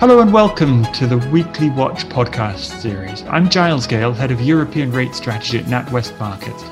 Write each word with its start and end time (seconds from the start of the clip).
Hello 0.00 0.20
and 0.20 0.32
welcome 0.32 0.84
to 0.92 1.06
the 1.06 1.18
Weekly 1.30 1.70
Watch 1.70 2.04
podcast 2.08 2.80
series. 2.80 3.22
I'm 3.22 3.48
Giles 3.48 3.86
Gale, 3.86 4.12
head 4.12 4.32
of 4.32 4.40
European 4.40 4.90
rate 4.90 5.14
strategy 5.14 5.56
at 5.56 5.66
NatWest 5.66 6.18
Markets. 6.18 6.62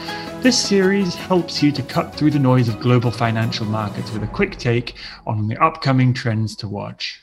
This 0.42 0.58
series 0.58 1.14
helps 1.14 1.62
you 1.62 1.70
to 1.72 1.82
cut 1.84 2.14
through 2.14 2.32
the 2.32 2.40
noise 2.40 2.68
of 2.68 2.80
global 2.80 3.12
financial 3.12 3.64
markets 3.64 4.10
with 4.10 4.24
a 4.24 4.26
quick 4.26 4.58
take 4.58 4.96
on 5.24 5.46
the 5.46 5.56
upcoming 5.62 6.12
trends 6.12 6.56
to 6.56 6.68
watch. 6.68 7.22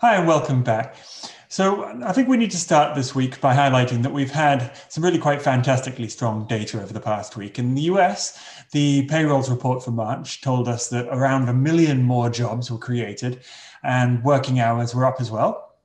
Hi, 0.00 0.16
and 0.16 0.26
welcome 0.26 0.64
back. 0.64 0.96
So, 1.48 1.84
I 2.04 2.12
think 2.12 2.28
we 2.28 2.36
need 2.36 2.50
to 2.50 2.56
start 2.56 2.96
this 2.96 3.14
week 3.14 3.40
by 3.40 3.54
highlighting 3.54 4.02
that 4.02 4.12
we've 4.12 4.32
had 4.32 4.76
some 4.88 5.04
really 5.04 5.20
quite 5.20 5.40
fantastically 5.40 6.08
strong 6.08 6.48
data 6.48 6.82
over 6.82 6.92
the 6.92 7.00
past 7.00 7.36
week. 7.36 7.60
In 7.60 7.76
the 7.76 7.82
US, 7.82 8.42
the 8.72 9.06
payrolls 9.06 9.48
report 9.48 9.84
for 9.84 9.92
March 9.92 10.40
told 10.40 10.66
us 10.66 10.88
that 10.88 11.06
around 11.12 11.48
a 11.48 11.54
million 11.54 12.02
more 12.02 12.28
jobs 12.28 12.72
were 12.72 12.78
created 12.78 13.40
and 13.84 14.24
working 14.24 14.60
hours 14.60 14.94
were 14.94 15.04
up 15.04 15.20
as 15.20 15.30
well. 15.30 15.76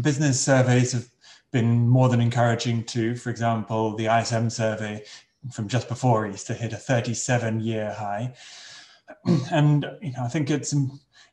Business 0.00 0.40
surveys 0.40 0.92
have 0.92 1.06
been 1.52 1.88
more 1.88 2.08
than 2.08 2.20
encouraging 2.20 2.84
too. 2.84 3.14
For 3.16 3.30
example, 3.30 3.96
the 3.96 4.06
ISM 4.06 4.50
survey 4.50 5.04
from 5.52 5.68
just 5.68 5.88
before 5.88 6.26
Easter 6.26 6.54
hit 6.54 6.72
a 6.72 6.76
37 6.76 7.60
year 7.60 7.92
high. 7.92 8.34
And 9.50 9.84
you 10.00 10.12
know, 10.12 10.22
I 10.22 10.28
think 10.28 10.50
it's 10.50 10.72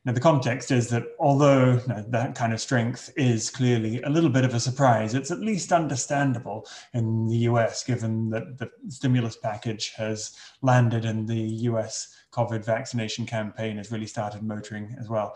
now, 0.08 0.14
the 0.14 0.20
context 0.22 0.72
is 0.72 0.88
that 0.90 1.04
although 1.20 1.74
you 1.74 1.88
know, 1.88 2.06
that 2.08 2.34
kind 2.34 2.54
of 2.54 2.62
strength 2.62 3.12
is 3.18 3.50
clearly 3.50 4.02
a 4.04 4.10
little 4.10 4.30
bit 4.30 4.46
of 4.46 4.54
a 4.54 4.60
surprise, 4.60 5.14
it's 5.14 5.32
at 5.32 5.42
least 5.42 5.74
understandable 5.74 6.66
in 6.94 7.28
the 7.28 7.38
US, 7.50 7.84
given 7.84 8.30
that 8.30 8.58
the 8.58 8.72
stimulus 8.88 9.36
package 9.36 9.94
has 9.96 10.36
landed 10.62 11.06
and 11.06 11.28
the 11.28 11.42
US 11.70 12.16
COVID 12.32 12.64
vaccination 12.64 13.26
campaign 13.26 13.78
has 13.78 13.92
really 13.92 14.08
started 14.08 14.44
motoring 14.44 14.96
as 15.00 15.10
well. 15.10 15.36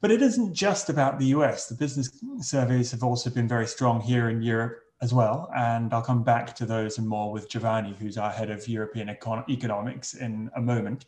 But 0.00 0.10
it 0.10 0.22
isn't 0.22 0.54
just 0.54 0.88
about 0.88 1.18
the 1.18 1.26
US. 1.26 1.66
The 1.66 1.74
business 1.74 2.10
surveys 2.40 2.90
have 2.90 3.02
also 3.02 3.28
been 3.30 3.48
very 3.48 3.66
strong 3.66 4.00
here 4.00 4.30
in 4.30 4.42
Europe 4.42 4.78
as 5.02 5.12
well. 5.12 5.50
And 5.54 5.92
I'll 5.92 6.02
come 6.02 6.22
back 6.22 6.54
to 6.56 6.66
those 6.66 6.98
and 6.98 7.06
more 7.06 7.32
with 7.32 7.48
Giovanni, 7.48 7.94
who's 7.98 8.16
our 8.16 8.30
head 8.30 8.50
of 8.50 8.66
European 8.66 9.08
econ- 9.08 9.48
economics, 9.48 10.14
in 10.14 10.50
a 10.56 10.60
moment. 10.60 11.06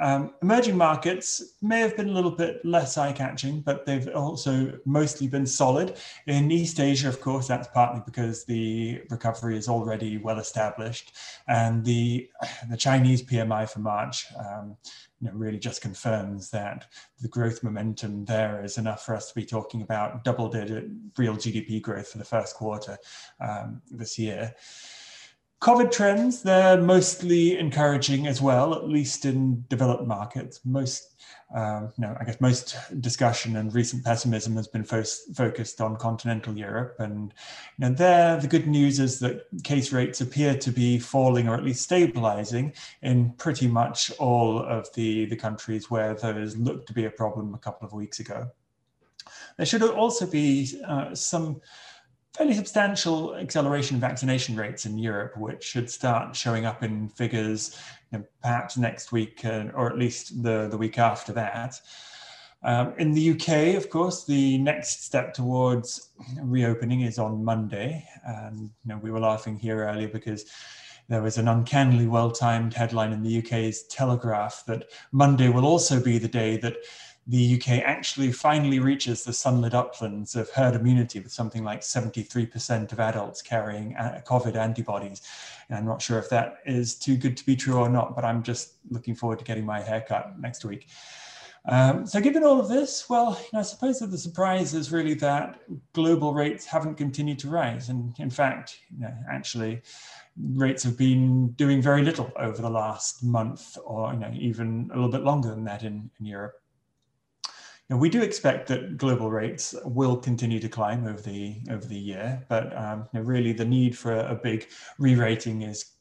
Um, 0.00 0.34
emerging 0.42 0.76
markets 0.76 1.42
may 1.62 1.80
have 1.80 1.96
been 1.96 2.08
a 2.08 2.12
little 2.12 2.30
bit 2.30 2.64
less 2.64 2.98
eye 2.98 3.12
catching, 3.12 3.60
but 3.60 3.86
they've 3.86 4.08
also 4.08 4.78
mostly 4.84 5.26
been 5.26 5.46
solid. 5.46 5.96
In 6.26 6.50
East 6.50 6.80
Asia, 6.80 7.08
of 7.08 7.20
course, 7.20 7.48
that's 7.48 7.68
partly 7.68 8.02
because 8.04 8.44
the 8.44 9.02
recovery 9.10 9.56
is 9.56 9.68
already 9.68 10.18
well 10.18 10.38
established. 10.38 11.12
And 11.48 11.84
the, 11.84 12.28
the 12.68 12.76
Chinese 12.76 13.22
PMI 13.22 13.68
for 13.68 13.80
March 13.80 14.26
um, 14.38 14.76
you 15.20 15.28
know, 15.28 15.34
really 15.34 15.58
just 15.58 15.80
confirms 15.80 16.50
that 16.50 16.86
the 17.20 17.28
growth 17.28 17.62
momentum 17.62 18.24
there 18.26 18.62
is 18.62 18.76
enough 18.76 19.04
for 19.04 19.14
us 19.14 19.28
to 19.28 19.34
be 19.34 19.44
talking 19.44 19.82
about 19.82 20.24
double 20.24 20.48
digit 20.48 20.86
real 21.16 21.34
GDP 21.34 21.80
growth 21.80 22.08
for 22.08 22.18
the 22.18 22.24
first 22.24 22.54
quarter 22.54 22.98
um, 23.40 23.80
this 23.90 24.18
year. 24.18 24.54
COVID 25.62 25.90
trends, 25.90 26.42
they're 26.42 26.80
mostly 26.80 27.58
encouraging 27.58 28.26
as 28.26 28.42
well, 28.42 28.74
at 28.74 28.88
least 28.88 29.24
in 29.24 29.64
developed 29.70 30.06
markets. 30.06 30.60
Most, 30.66 31.14
um, 31.54 31.92
you 31.96 32.02
know, 32.02 32.14
I 32.20 32.24
guess 32.24 32.42
most 32.42 32.76
discussion 33.00 33.56
and 33.56 33.74
recent 33.74 34.04
pessimism 34.04 34.54
has 34.56 34.68
been 34.68 34.84
fo- 34.84 35.02
focused 35.34 35.80
on 35.80 35.96
continental 35.96 36.56
Europe. 36.56 36.96
And 36.98 37.32
you 37.78 37.88
know, 37.88 37.94
there, 37.94 38.38
the 38.38 38.46
good 38.46 38.66
news 38.66 39.00
is 39.00 39.18
that 39.20 39.46
case 39.64 39.92
rates 39.92 40.20
appear 40.20 40.58
to 40.58 40.70
be 40.70 40.98
falling 40.98 41.48
or 41.48 41.54
at 41.54 41.64
least 41.64 41.82
stabilizing 41.82 42.74
in 43.00 43.30
pretty 43.38 43.66
much 43.66 44.12
all 44.18 44.58
of 44.58 44.92
the, 44.92 45.24
the 45.24 45.36
countries 45.36 45.90
where 45.90 46.12
those 46.12 46.54
looked 46.58 46.86
to 46.88 46.92
be 46.92 47.06
a 47.06 47.10
problem 47.10 47.54
a 47.54 47.58
couple 47.58 47.86
of 47.86 47.94
weeks 47.94 48.20
ago. 48.20 48.50
There 49.56 49.66
should 49.66 49.82
also 49.82 50.26
be 50.26 50.80
uh, 50.86 51.14
some 51.14 51.62
fairly 52.36 52.54
substantial 52.54 53.34
acceleration 53.36 53.94
in 53.96 54.00
vaccination 54.00 54.56
rates 54.56 54.84
in 54.84 54.98
Europe, 54.98 55.36
which 55.38 55.64
should 55.64 55.88
start 55.90 56.36
showing 56.36 56.66
up 56.66 56.82
in 56.82 57.08
figures 57.08 57.80
you 58.12 58.18
know, 58.18 58.24
perhaps 58.42 58.76
next 58.76 59.10
week 59.10 59.44
uh, 59.44 59.64
or 59.74 59.90
at 59.90 59.98
least 59.98 60.42
the, 60.42 60.68
the 60.68 60.76
week 60.76 60.98
after 60.98 61.32
that. 61.32 61.80
Um, 62.62 62.92
in 62.98 63.12
the 63.12 63.30
UK, 63.30 63.76
of 63.76 63.88
course, 63.88 64.24
the 64.24 64.58
next 64.58 65.04
step 65.04 65.32
towards 65.32 66.10
reopening 66.42 67.02
is 67.02 67.18
on 67.18 67.44
Monday. 67.44 68.04
And 68.26 68.60
you 68.60 68.70
know, 68.84 68.98
we 68.98 69.10
were 69.10 69.20
laughing 69.20 69.56
here 69.56 69.86
earlier 69.86 70.08
because 70.08 70.44
there 71.08 71.22
was 71.22 71.38
an 71.38 71.48
uncannily 71.48 72.06
well-timed 72.06 72.74
headline 72.74 73.12
in 73.12 73.22
the 73.22 73.38
UK's 73.38 73.84
Telegraph 73.84 74.64
that 74.66 74.90
Monday 75.12 75.48
will 75.48 75.64
also 75.64 76.02
be 76.02 76.18
the 76.18 76.28
day 76.28 76.56
that 76.58 76.76
the 77.28 77.56
UK 77.56 77.82
actually 77.84 78.30
finally 78.30 78.78
reaches 78.78 79.24
the 79.24 79.32
sunlit 79.32 79.74
uplands 79.74 80.36
of 80.36 80.48
herd 80.50 80.76
immunity 80.76 81.18
with 81.18 81.32
something 81.32 81.64
like 81.64 81.80
73% 81.80 82.92
of 82.92 83.00
adults 83.00 83.42
carrying 83.42 83.94
COVID 84.26 84.54
antibodies. 84.54 85.22
And 85.68 85.76
I'm 85.76 85.84
not 85.84 86.00
sure 86.00 86.20
if 86.20 86.28
that 86.30 86.58
is 86.66 86.94
too 86.96 87.16
good 87.16 87.36
to 87.36 87.44
be 87.44 87.56
true 87.56 87.78
or 87.78 87.88
not, 87.88 88.14
but 88.14 88.24
I'm 88.24 88.44
just 88.44 88.74
looking 88.90 89.16
forward 89.16 89.40
to 89.40 89.44
getting 89.44 89.66
my 89.66 89.80
haircut 89.80 90.38
next 90.38 90.64
week. 90.64 90.86
Um, 91.68 92.06
so, 92.06 92.20
given 92.20 92.44
all 92.44 92.60
of 92.60 92.68
this, 92.68 93.08
well, 93.10 93.36
you 93.40 93.48
know, 93.52 93.58
I 93.58 93.62
suppose 93.62 93.98
that 93.98 94.12
the 94.12 94.18
surprise 94.18 94.72
is 94.72 94.92
really 94.92 95.14
that 95.14 95.58
global 95.94 96.32
rates 96.32 96.64
haven't 96.64 96.94
continued 96.94 97.40
to 97.40 97.48
rise. 97.48 97.88
And 97.88 98.14
in 98.20 98.30
fact, 98.30 98.78
you 98.94 99.00
know, 99.00 99.12
actually, 99.28 99.82
rates 100.54 100.84
have 100.84 100.96
been 100.96 101.48
doing 101.52 101.82
very 101.82 102.02
little 102.02 102.30
over 102.36 102.62
the 102.62 102.70
last 102.70 103.24
month 103.24 103.76
or 103.84 104.12
you 104.12 104.20
know, 104.20 104.30
even 104.32 104.90
a 104.92 104.94
little 104.94 105.10
bit 105.10 105.24
longer 105.24 105.48
than 105.48 105.64
that 105.64 105.82
in, 105.82 106.08
in 106.20 106.26
Europe. 106.26 106.54
Now, 107.88 107.96
we 107.98 108.08
do 108.08 108.20
expect 108.22 108.66
that 108.68 108.96
global 108.96 109.30
rates 109.30 109.74
will 109.84 110.16
continue 110.16 110.58
to 110.58 110.68
climb 110.68 111.06
over 111.06 111.20
the 111.20 111.56
over 111.70 111.86
the 111.86 111.96
year, 111.96 112.44
but 112.48 112.76
um, 112.76 113.08
you 113.12 113.20
know, 113.20 113.26
really 113.26 113.52
the 113.52 113.64
need 113.64 113.96
for 113.96 114.12
a, 114.12 114.32
a 114.32 114.34
big 114.34 114.68
re-rating 114.98 115.62
is 115.62 115.92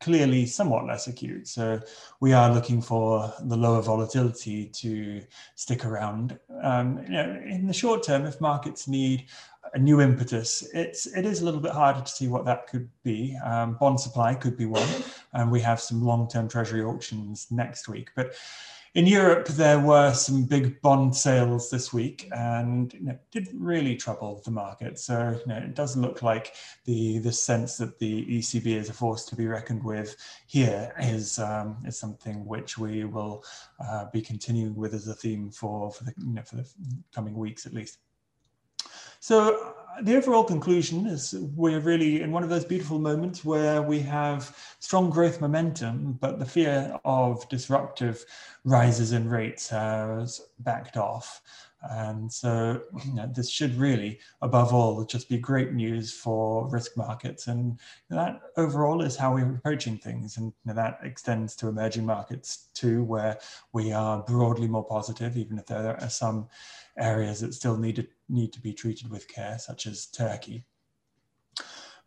clearly 0.00 0.46
somewhat 0.46 0.86
less 0.86 1.06
acute. 1.06 1.46
So 1.46 1.80
we 2.20 2.32
are 2.32 2.52
looking 2.52 2.80
for 2.80 3.32
the 3.44 3.56
lower 3.56 3.82
volatility 3.82 4.66
to 4.66 5.22
stick 5.54 5.84
around. 5.84 6.38
Um, 6.62 7.02
you 7.04 7.12
know, 7.12 7.40
in 7.46 7.66
the 7.66 7.72
short 7.72 8.02
term, 8.02 8.24
if 8.24 8.40
markets 8.40 8.88
need 8.88 9.26
a 9.74 9.78
new 9.78 10.00
impetus, 10.00 10.68
it's 10.74 11.06
it 11.06 11.24
is 11.24 11.40
a 11.40 11.44
little 11.44 11.60
bit 11.60 11.72
harder 11.72 12.00
to 12.00 12.08
see 12.08 12.28
what 12.28 12.44
that 12.46 12.66
could 12.66 12.88
be. 13.02 13.36
Um, 13.44 13.76
bond 13.80 14.00
supply 14.00 14.34
could 14.34 14.56
be 14.56 14.66
one, 14.66 14.88
and 15.32 15.50
we 15.50 15.60
have 15.60 15.80
some 15.80 16.02
long-term 16.02 16.48
Treasury 16.48 16.82
auctions 16.82 17.46
next 17.50 17.88
week, 17.88 18.10
but 18.16 18.34
in 18.94 19.06
Europe, 19.06 19.46
there 19.48 19.78
were 19.78 20.12
some 20.12 20.44
big 20.44 20.80
bond 20.82 21.14
sales 21.14 21.70
this 21.70 21.92
week, 21.92 22.28
and 22.36 22.92
you 22.92 23.00
know, 23.02 23.18
didn't 23.30 23.60
really 23.60 23.94
trouble 23.94 24.42
the 24.44 24.50
market. 24.50 24.98
So 24.98 25.38
you 25.38 25.46
know, 25.46 25.58
it 25.58 25.74
does 25.74 25.96
look 25.96 26.22
like 26.22 26.54
the 26.86 27.18
the 27.18 27.32
sense 27.32 27.76
that 27.76 27.98
the 28.00 28.26
ECB 28.26 28.66
is 28.66 28.88
a 28.88 28.92
force 28.92 29.24
to 29.26 29.36
be 29.36 29.46
reckoned 29.46 29.84
with 29.84 30.16
here 30.46 30.92
is 30.98 31.38
um, 31.38 31.76
is 31.86 31.98
something 31.98 32.44
which 32.44 32.78
we 32.78 33.04
will 33.04 33.44
uh, 33.84 34.06
be 34.12 34.20
continuing 34.20 34.74
with 34.74 34.94
as 34.94 35.06
a 35.06 35.14
theme 35.14 35.50
for 35.50 35.92
for 35.92 36.04
the 36.04 36.12
you 36.18 36.34
know, 36.34 36.42
for 36.42 36.56
the 36.56 36.68
coming 37.14 37.34
weeks 37.34 37.66
at 37.66 37.72
least. 37.72 37.98
So 39.20 39.74
the 40.02 40.16
overall 40.16 40.44
conclusion 40.44 41.06
is 41.06 41.34
we're 41.56 41.80
really 41.80 42.22
in 42.22 42.32
one 42.32 42.42
of 42.42 42.48
those 42.48 42.64
beautiful 42.64 42.98
moments 42.98 43.44
where 43.44 43.82
we 43.82 44.00
have 44.00 44.56
strong 44.78 45.10
growth 45.10 45.40
momentum, 45.40 46.18
but 46.20 46.38
the 46.38 46.46
fear 46.46 46.98
of 47.04 47.48
disruptive 47.48 48.24
rises 48.64 49.12
in 49.12 49.28
rates 49.28 49.68
has 49.68 50.40
backed 50.60 50.96
off. 50.96 51.42
And 51.82 52.30
so 52.32 52.82
you 53.06 53.14
know, 53.14 53.30
this 53.34 53.48
should 53.50 53.74
really, 53.76 54.20
above 54.42 54.74
all, 54.74 55.04
just 55.04 55.28
be 55.28 55.38
great 55.38 55.72
news 55.72 56.12
for 56.12 56.68
risk 56.68 56.96
markets. 56.96 57.46
And 57.46 57.78
that 58.10 58.40
overall 58.56 59.02
is 59.02 59.16
how 59.16 59.34
we're 59.34 59.54
approaching 59.54 59.96
things. 59.96 60.36
And 60.36 60.46
you 60.46 60.52
know, 60.66 60.74
that 60.74 61.00
extends 61.02 61.56
to 61.56 61.68
emerging 61.68 62.06
markets 62.06 62.68
too, 62.74 63.04
where 63.04 63.38
we 63.72 63.92
are 63.92 64.22
broadly 64.22 64.68
more 64.68 64.84
positive, 64.84 65.36
even 65.36 65.58
if 65.58 65.66
there 65.66 66.00
are 66.00 66.10
some 66.10 66.48
areas 66.98 67.40
that 67.40 67.54
still 67.54 67.76
need 67.76 67.96
to, 67.96 68.06
need 68.28 68.52
to 68.52 68.60
be 68.60 68.72
treated 68.72 69.10
with 69.10 69.28
care, 69.28 69.58
such 69.58 69.86
as 69.86 70.06
Turkey. 70.06 70.66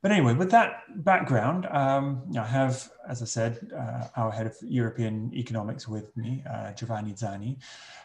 But 0.03 0.11
anyway, 0.11 0.33
with 0.33 0.51
that 0.51 0.83
background, 1.05 1.65
um, 1.67 2.23
I 2.37 2.45
have, 2.45 2.89
as 3.07 3.21
I 3.21 3.25
said, 3.25 3.71
uh, 3.73 4.07
our 4.17 4.31
head 4.31 4.45
of 4.45 4.57
European 4.61 5.31
economics 5.33 5.87
with 5.87 6.15
me, 6.17 6.43
uh, 6.47 6.73
Giovanni 6.73 7.13
Zanni. 7.15 7.57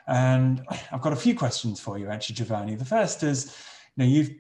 And 0.06 0.64
I've 0.92 1.02
got 1.02 1.12
a 1.12 1.16
few 1.16 1.34
questions 1.34 1.80
for 1.80 1.98
you, 1.98 2.08
actually, 2.08 2.36
Giovanni. 2.36 2.76
The 2.76 2.84
first 2.84 3.24
is, 3.24 3.56
you 3.96 4.04
know, 4.04 4.08
you've 4.08 4.30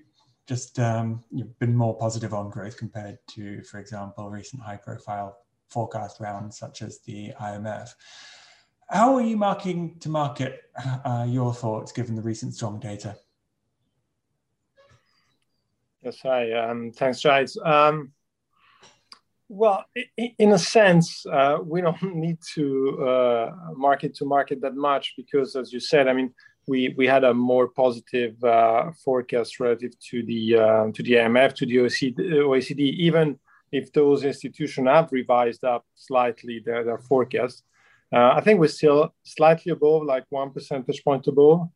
just 0.46 0.78
um, 0.78 1.24
you've 1.32 1.58
been 1.58 1.74
more 1.74 1.98
positive 1.98 2.32
on 2.32 2.48
growth 2.48 2.76
compared 2.76 3.18
to, 3.30 3.60
for 3.64 3.80
example, 3.80 4.30
recent 4.30 4.62
high-profile 4.62 5.36
forecast 5.68 6.20
rounds 6.20 6.56
such 6.56 6.80
as 6.80 7.00
the 7.00 7.32
IMF. 7.40 7.90
How 8.88 9.16
are 9.16 9.20
you 9.20 9.36
marking 9.36 9.98
to 9.98 10.08
market 10.08 10.62
uh, 11.04 11.26
your 11.28 11.52
thoughts 11.52 11.90
given 11.90 12.14
the 12.14 12.22
recent 12.22 12.54
strong 12.54 12.78
data? 12.78 13.16
Hi. 16.22 16.52
Um, 16.52 16.92
thanks, 16.92 17.20
Giles. 17.20 17.58
Um, 17.64 18.12
well, 19.48 19.84
in 20.16 20.52
a 20.52 20.58
sense, 20.58 21.24
uh, 21.26 21.58
we 21.62 21.80
don't 21.80 22.02
need 22.14 22.38
to 22.54 23.06
uh, 23.06 23.52
market 23.76 24.14
to 24.16 24.24
market 24.24 24.60
that 24.60 24.74
much 24.74 25.14
because, 25.16 25.56
as 25.56 25.72
you 25.72 25.80
said, 25.80 26.08
I 26.08 26.12
mean, 26.12 26.34
we 26.66 26.94
we 26.96 27.06
had 27.06 27.24
a 27.24 27.32
more 27.32 27.68
positive 27.68 28.42
uh, 28.44 28.92
forecast 29.04 29.58
relative 29.58 29.98
to 30.10 30.22
the 30.22 30.56
uh, 30.56 30.92
to 30.92 31.02
the 31.02 31.12
IMF 31.12 31.54
to 31.54 31.66
the 31.66 31.76
OECD, 31.76 32.18
OECD, 32.18 32.80
even 32.80 33.38
if 33.72 33.92
those 33.92 34.24
institutions 34.24 34.86
have 34.88 35.12
revised 35.12 35.64
up 35.64 35.84
slightly 35.94 36.62
their, 36.64 36.84
their 36.84 36.98
forecast. 36.98 37.64
Uh, 38.12 38.32
I 38.34 38.40
think 38.40 38.58
we're 38.58 38.68
still 38.68 39.14
slightly 39.22 39.72
above, 39.72 40.04
like 40.04 40.24
one 40.30 40.50
percentage 40.50 41.02
point 41.04 41.26
above, 41.26 41.68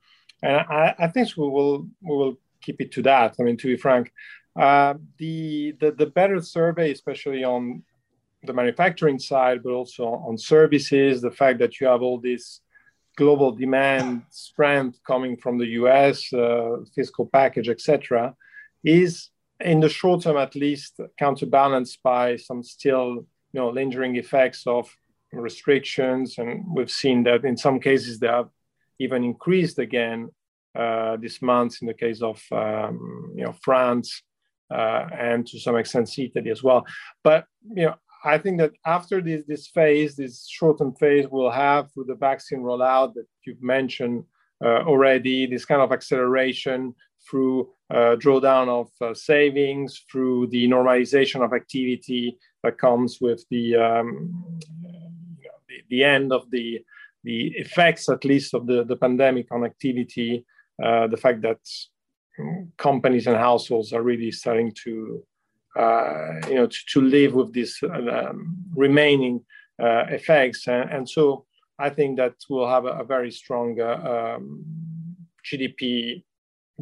and 0.42 0.56
I, 0.56 0.94
I 0.98 1.06
think 1.08 1.28
we 1.36 1.48
will 1.48 1.88
we 2.02 2.16
will 2.16 2.38
keep 2.62 2.80
it 2.80 2.92
to 2.92 3.02
that. 3.02 3.34
I 3.38 3.42
mean, 3.42 3.56
to 3.58 3.66
be 3.66 3.76
frank, 3.76 4.12
uh, 4.58 4.94
the, 5.18 5.74
the 5.80 5.92
the 5.92 6.06
better 6.06 6.40
survey, 6.40 6.92
especially 6.92 7.44
on 7.44 7.82
the 8.44 8.52
manufacturing 8.52 9.18
side, 9.18 9.62
but 9.62 9.72
also 9.72 10.04
on 10.04 10.36
services, 10.36 11.22
the 11.22 11.30
fact 11.30 11.58
that 11.60 11.80
you 11.80 11.86
have 11.86 12.02
all 12.02 12.18
this 12.20 12.60
global 13.16 13.52
demand 13.52 14.22
strength 14.30 14.98
coming 15.06 15.36
from 15.36 15.58
the 15.58 15.66
US, 15.80 16.32
uh, 16.32 16.76
fiscal 16.94 17.26
package, 17.26 17.68
etc., 17.68 18.34
is 18.84 19.30
in 19.60 19.80
the 19.80 19.88
short 19.88 20.22
term 20.22 20.36
at 20.36 20.54
least 20.54 21.00
counterbalanced 21.18 22.02
by 22.02 22.36
some 22.36 22.62
still 22.62 23.26
you 23.52 23.60
know 23.60 23.70
lingering 23.70 24.16
effects 24.16 24.66
of 24.66 24.94
restrictions, 25.32 26.36
and 26.38 26.64
we've 26.74 26.90
seen 26.90 27.22
that 27.22 27.44
in 27.44 27.56
some 27.56 27.80
cases 27.80 28.18
they 28.18 28.26
have 28.26 28.48
even 28.98 29.24
increased 29.24 29.78
again 29.78 30.28
this 30.74 31.42
month 31.42 31.78
in 31.82 31.88
the 31.88 31.94
case 31.94 32.22
of 32.22 32.42
um, 32.52 33.32
you 33.36 33.44
know 33.44 33.54
France 33.62 34.22
uh, 34.72 35.06
and 35.18 35.46
to 35.46 35.58
some 35.58 35.76
extent 35.76 36.18
Italy 36.18 36.50
as 36.50 36.62
well. 36.62 36.86
But 37.22 37.46
you 37.74 37.86
know 37.86 37.94
I 38.24 38.38
think 38.38 38.58
that 38.58 38.72
after 38.86 39.20
this 39.20 39.44
this 39.46 39.66
phase, 39.68 40.16
this 40.16 40.46
short-term 40.48 40.94
phase, 40.94 41.26
we'll 41.28 41.50
have 41.50 41.92
through 41.92 42.04
the 42.04 42.14
vaccine 42.14 42.60
rollout 42.60 43.14
that 43.14 43.26
you've 43.44 43.62
mentioned 43.62 44.24
uh, 44.64 44.82
already, 44.86 45.46
this 45.46 45.64
kind 45.64 45.82
of 45.82 45.92
acceleration 45.92 46.94
through 47.28 47.70
uh, 47.90 48.16
drawdown 48.16 48.68
of 48.68 48.88
uh, 49.00 49.14
savings, 49.14 50.04
through 50.10 50.46
the 50.48 50.68
normalization 50.68 51.44
of 51.44 51.52
activity 51.52 52.38
that 52.62 52.78
comes 52.78 53.18
with 53.20 53.44
the 53.50 53.74
um, 53.76 54.60
the, 55.68 55.76
the, 55.90 56.04
end 56.04 56.32
of 56.32 56.48
the 56.50 56.80
the 57.24 57.48
effects, 57.56 58.08
at 58.08 58.24
least 58.24 58.54
of 58.54 58.66
the, 58.66 58.84
the 58.84 58.96
pandemic 58.96 59.46
on 59.50 59.64
activity, 59.64 60.44
uh, 60.82 61.06
the 61.06 61.16
fact 61.16 61.42
that 61.42 61.58
companies 62.76 63.26
and 63.26 63.36
households 63.36 63.92
are 63.92 64.02
really 64.02 64.30
starting 64.30 64.72
to 64.84 65.24
uh, 65.76 66.34
you 66.48 66.54
know, 66.54 66.66
to, 66.66 66.78
to, 66.86 67.00
live 67.00 67.32
with 67.32 67.50
these 67.54 67.82
um, 67.82 68.56
remaining 68.74 69.42
uh, 69.82 70.04
effects. 70.10 70.68
And, 70.68 70.90
and, 70.90 71.08
so 71.08 71.46
I 71.78 71.88
think 71.88 72.18
that 72.18 72.34
we'll 72.50 72.68
have 72.68 72.84
a, 72.84 73.00
a 73.00 73.04
very 73.04 73.30
strong 73.30 73.80
uh, 73.80 74.36
um, 74.36 74.62
GDP 75.50 76.24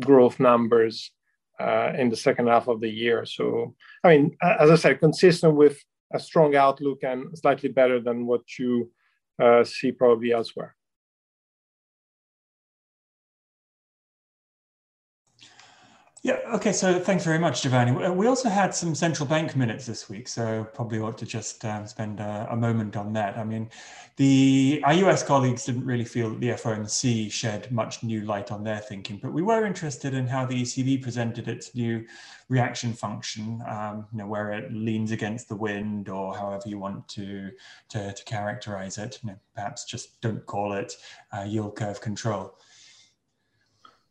growth 0.00 0.40
numbers 0.40 1.12
uh, 1.60 1.92
in 1.96 2.10
the 2.10 2.16
second 2.16 2.48
half 2.48 2.66
of 2.66 2.80
the 2.80 2.88
year. 2.88 3.24
So, 3.26 3.76
I 4.02 4.08
mean, 4.08 4.36
as 4.42 4.70
I 4.70 4.74
said, 4.74 4.98
consistent 4.98 5.54
with 5.54 5.78
a 6.12 6.18
strong 6.18 6.56
outlook 6.56 7.04
and 7.04 7.38
slightly 7.38 7.68
better 7.68 8.00
than 8.00 8.26
what 8.26 8.42
you 8.58 8.90
uh, 9.40 9.62
see 9.62 9.92
probably 9.92 10.32
elsewhere. 10.32 10.74
Yeah, 16.22 16.36
okay, 16.52 16.72
so 16.72 17.00
thanks 17.00 17.24
very 17.24 17.38
much, 17.38 17.62
Giovanni. 17.62 17.92
We 18.10 18.26
also 18.26 18.50
had 18.50 18.74
some 18.74 18.94
central 18.94 19.26
bank 19.26 19.56
minutes 19.56 19.86
this 19.86 20.10
week, 20.10 20.28
so 20.28 20.68
probably 20.74 20.98
ought 20.98 21.16
to 21.16 21.24
just 21.24 21.64
um, 21.64 21.86
spend 21.86 22.20
a, 22.20 22.46
a, 22.50 22.56
moment 22.56 22.94
on 22.94 23.14
that. 23.14 23.38
I 23.38 23.44
mean, 23.44 23.70
the 24.16 24.82
our 24.84 24.92
US 24.92 25.22
colleagues 25.22 25.64
didn't 25.64 25.86
really 25.86 26.04
feel 26.04 26.28
that 26.28 26.40
the 26.40 26.50
FOMC 26.50 27.32
shed 27.32 27.72
much 27.72 28.02
new 28.02 28.20
light 28.26 28.52
on 28.52 28.62
their 28.62 28.80
thinking, 28.80 29.18
but 29.22 29.32
we 29.32 29.40
were 29.40 29.64
interested 29.64 30.12
in 30.12 30.26
how 30.26 30.44
the 30.44 30.60
ECB 30.60 31.00
presented 31.00 31.48
its 31.48 31.74
new 31.74 32.04
reaction 32.50 32.92
function, 32.92 33.62
um, 33.66 34.06
you 34.12 34.18
know, 34.18 34.26
where 34.26 34.52
it 34.52 34.70
leans 34.74 35.12
against 35.12 35.48
the 35.48 35.56
wind 35.56 36.10
or 36.10 36.36
however 36.36 36.64
you 36.66 36.78
want 36.78 37.08
to, 37.08 37.50
to, 37.88 38.12
to 38.12 38.24
characterize 38.24 38.98
it. 38.98 39.18
You 39.22 39.30
know, 39.30 39.36
perhaps 39.54 39.86
just 39.86 40.20
don't 40.20 40.44
call 40.44 40.74
it 40.74 40.92
uh, 41.32 41.44
yield 41.44 41.76
curve 41.76 42.02
control. 42.02 42.58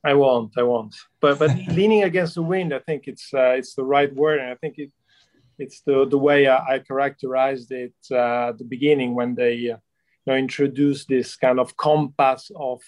I 0.03 0.13
won't. 0.13 0.57
I 0.57 0.63
won't. 0.63 0.95
But 1.19 1.39
but 1.39 1.51
leaning 1.67 2.03
against 2.03 2.35
the 2.35 2.43
wind, 2.43 2.73
I 2.73 2.79
think 2.79 3.07
it's 3.07 3.33
uh, 3.33 3.51
it's 3.51 3.75
the 3.75 3.83
right 3.83 4.13
word, 4.13 4.39
and 4.39 4.49
I 4.49 4.55
think 4.55 4.77
it 4.77 4.91
it's 5.57 5.81
the 5.81 6.05
the 6.05 6.17
way 6.17 6.47
I, 6.47 6.75
I 6.75 6.79
characterized 6.79 7.71
it 7.71 7.93
uh, 8.11 8.49
at 8.49 8.57
the 8.57 8.63
beginning 8.63 9.13
when 9.13 9.35
they 9.35 9.53
uh, 9.53 9.77
you 10.25 10.27
know 10.27 10.35
introduced 10.35 11.09
this 11.09 11.35
kind 11.35 11.59
of 11.59 11.75
compass 11.77 12.49
of 12.55 12.81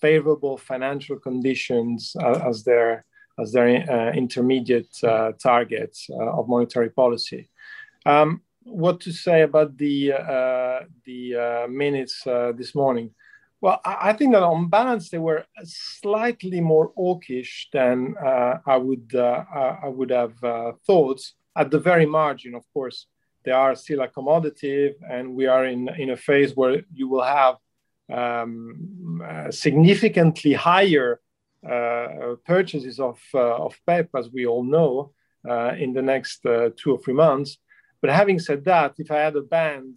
favorable 0.00 0.56
financial 0.56 1.18
conditions 1.18 2.16
uh, 2.18 2.40
as 2.48 2.64
their 2.64 3.04
as 3.38 3.52
their 3.52 3.68
uh, 3.90 4.12
intermediate 4.12 4.96
uh, 5.04 5.32
targets 5.32 6.08
of 6.10 6.48
monetary 6.48 6.90
policy. 6.90 7.48
Um, 8.04 8.42
what 8.64 9.00
to 9.00 9.12
say 9.12 9.42
about 9.42 9.76
the 9.76 10.12
the 11.04 11.66
minutes 11.68 12.22
this 12.24 12.74
morning? 12.74 13.10
Well, 13.62 13.78
I 13.84 14.14
think 14.14 14.32
that 14.32 14.42
on 14.42 14.68
balance 14.68 15.10
they 15.10 15.18
were 15.18 15.44
slightly 15.64 16.62
more 16.62 16.92
hawkish 16.96 17.68
than 17.72 18.14
uh, 18.16 18.58
I 18.66 18.78
would 18.78 19.14
uh, 19.14 19.44
I 19.82 19.88
would 19.88 20.10
have 20.10 20.42
uh, 20.42 20.72
thought. 20.86 21.20
At 21.56 21.70
the 21.70 21.78
very 21.78 22.06
margin, 22.06 22.54
of 22.54 22.64
course, 22.72 23.06
they 23.44 23.50
are 23.50 23.74
still 23.74 23.98
accommodative, 23.98 24.94
and 25.10 25.34
we 25.34 25.46
are 25.46 25.66
in 25.66 25.88
in 25.98 26.10
a 26.10 26.16
phase 26.16 26.56
where 26.56 26.82
you 26.94 27.08
will 27.08 27.22
have 27.22 27.56
um, 28.10 29.22
uh, 29.28 29.50
significantly 29.50 30.54
higher 30.54 31.20
uh, 31.68 32.36
purchases 32.46 32.98
of 32.98 33.18
uh, 33.34 33.66
of 33.66 33.78
PEPP, 33.86 34.08
as 34.18 34.30
we 34.30 34.46
all 34.46 34.64
know, 34.64 35.12
in 35.76 35.92
the 35.92 36.02
next 36.02 36.42
two 36.42 36.92
or 36.94 36.98
three 36.98 37.14
months. 37.14 37.58
But 38.00 38.10
having 38.10 38.38
said 38.38 38.64
that, 38.64 38.94
if 38.96 39.10
I 39.10 39.18
had 39.18 39.36
a 39.36 39.42
band 39.42 39.96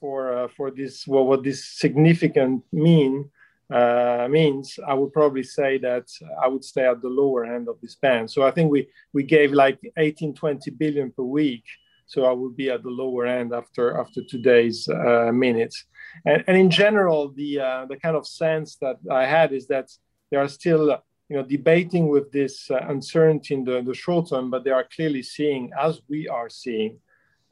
for 0.00 0.32
uh, 0.32 0.48
for 0.56 0.70
this 0.70 1.06
well, 1.06 1.26
what 1.26 1.42
this 1.44 1.64
significant 1.78 2.64
mean 2.72 3.30
uh, 3.70 4.26
means, 4.30 4.78
I 4.86 4.94
would 4.94 5.12
probably 5.12 5.42
say 5.42 5.78
that 5.78 6.06
I 6.42 6.48
would 6.48 6.64
stay 6.64 6.86
at 6.86 7.02
the 7.02 7.08
lower 7.08 7.44
end 7.44 7.68
of 7.68 7.80
this 7.82 7.96
band. 7.96 8.30
So 8.30 8.42
I 8.42 8.50
think 8.50 8.70
we 8.70 8.88
we 9.12 9.22
gave 9.22 9.52
like 9.52 9.78
18, 9.96 10.34
20 10.34 10.70
billion 10.72 11.12
per 11.12 11.22
week. 11.22 11.64
So 12.06 12.24
I 12.24 12.32
would 12.32 12.56
be 12.56 12.70
at 12.70 12.82
the 12.82 12.88
lower 12.88 13.26
end 13.26 13.52
after 13.52 13.98
after 13.98 14.22
today's 14.24 14.88
uh, 14.88 15.30
minutes. 15.32 15.84
And, 16.24 16.42
and 16.46 16.56
in 16.56 16.70
general, 16.70 17.30
the 17.30 17.60
uh, 17.60 17.86
the 17.86 17.96
kind 17.96 18.16
of 18.16 18.26
sense 18.26 18.76
that 18.76 18.96
I 19.10 19.26
had 19.26 19.52
is 19.52 19.66
that 19.68 19.90
they 20.30 20.38
are 20.38 20.48
still 20.48 20.98
you 21.28 21.36
know 21.36 21.42
debating 21.42 22.08
with 22.08 22.32
this 22.32 22.70
uh, 22.70 22.80
uncertainty 22.88 23.52
in 23.52 23.64
the, 23.64 23.82
the 23.82 23.94
short 23.94 24.30
term, 24.30 24.50
but 24.50 24.64
they 24.64 24.70
are 24.70 24.88
clearly 24.96 25.22
seeing, 25.22 25.70
as 25.78 26.00
we 26.08 26.26
are 26.26 26.48
seeing, 26.48 27.00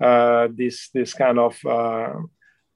uh, 0.00 0.48
this 0.50 0.88
this 0.94 1.12
kind 1.12 1.38
of 1.38 1.58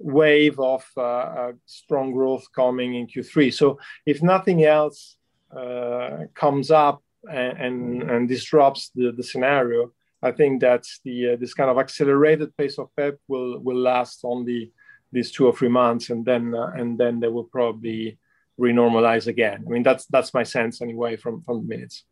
wave 0.00 0.58
of 0.58 0.84
uh, 0.96 1.00
uh, 1.00 1.52
strong 1.66 2.12
growth 2.12 2.46
coming 2.54 2.94
in 2.94 3.06
Q3. 3.06 3.52
So 3.52 3.78
if 4.06 4.22
nothing 4.22 4.64
else 4.64 5.16
uh, 5.54 6.24
comes 6.34 6.70
up 6.70 7.02
and, 7.30 7.58
and, 7.58 8.10
and, 8.10 8.28
disrupts 8.28 8.90
the, 8.94 9.12
the 9.12 9.22
scenario, 9.22 9.92
I 10.22 10.32
think 10.32 10.62
that 10.62 10.84
the 11.04 11.36
this 11.36 11.54
kind 11.54 11.70
of 11.70 11.78
accelerated 11.78 12.56
pace 12.56 12.78
of 12.78 12.88
PEPP 12.96 13.18
will 13.28 13.58
will 13.60 13.78
last 13.78 14.20
only 14.24 14.72
these 15.12 15.30
two 15.30 15.46
or 15.46 15.54
three 15.54 15.68
months, 15.68 16.10
and 16.10 16.24
then 16.24 16.54
and 16.54 16.98
then 16.98 17.20
they 17.20 17.28
will 17.28 17.44
probably 17.44 18.18
renormalize 18.58 19.26
again. 19.26 19.64
I 19.66 19.70
mean 19.70 19.82
that's 19.82 20.06
that's 20.06 20.34
my 20.34 20.42
sense 20.42 20.82
anyway 20.82 21.16
from 21.16 21.42
from 21.42 21.62
the 21.62 21.68
minutes. 21.74 22.04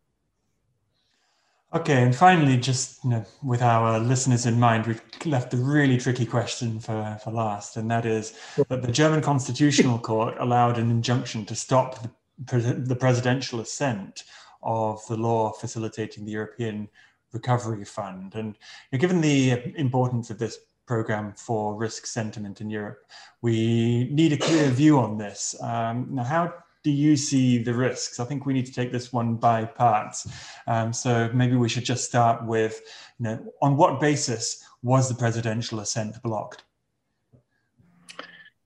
Okay, 1.71 2.01
and 2.01 2.15
finally, 2.15 2.57
just 2.57 3.03
you 3.03 3.11
know, 3.11 3.25
with 3.43 3.61
our 3.61 3.99
listeners 3.99 4.47
in 4.47 4.59
mind, 4.59 4.87
we've 4.87 5.01
left 5.25 5.51
the 5.51 5.57
really 5.57 5.97
tricky 5.97 6.25
question 6.25 6.79
for, 6.79 7.19
for 7.23 7.29
last, 7.29 7.77
and 7.77 7.91
that 7.91 8.07
is 8.07 8.33
that 8.69 8.81
the 8.81 8.91
German 8.91 9.21
Constitutional 9.21 9.99
Court 9.99 10.35
allowed 10.39 10.79
an 10.79 10.89
injunction 10.89 11.45
to 11.45 11.53
stop 11.53 12.07
the, 12.43 12.57
the 12.57 12.95
presidential 12.95 13.59
assent 13.59 14.23
of 14.63 15.05
the 15.07 15.15
law 15.15 15.51
facilitating 15.51 16.25
the 16.25 16.31
European 16.31 16.89
Recovery 17.33 17.85
Fund. 17.85 18.33
And 18.33 18.57
given 18.99 19.21
the 19.21 19.71
importance 19.75 20.31
of 20.31 20.39
this 20.39 20.57
program 20.87 21.33
for 21.33 21.75
risk 21.75 22.07
sentiment 22.07 22.61
in 22.61 22.71
Europe, 22.71 23.05
we 23.43 24.09
need 24.11 24.33
a 24.33 24.37
clear 24.37 24.69
view 24.71 24.97
on 24.97 25.19
this. 25.19 25.55
Um, 25.61 26.07
now, 26.09 26.23
how 26.23 26.53
do 26.83 26.91
you 26.91 27.15
see 27.15 27.61
the 27.61 27.73
risks? 27.73 28.19
I 28.19 28.25
think 28.25 28.45
we 28.45 28.53
need 28.53 28.65
to 28.65 28.73
take 28.73 28.91
this 28.91 29.11
one 29.11 29.35
by 29.35 29.65
parts. 29.65 30.27
Um, 30.67 30.93
so 30.93 31.29
maybe 31.33 31.55
we 31.55 31.69
should 31.69 31.83
just 31.83 32.05
start 32.05 32.45
with, 32.45 32.81
you 33.19 33.25
know, 33.25 33.53
on 33.61 33.75
what 33.75 33.99
basis 33.99 34.63
was 34.81 35.09
the 35.09 35.15
presidential 35.15 35.81
assent 35.81 36.21
blocked? 36.23 36.63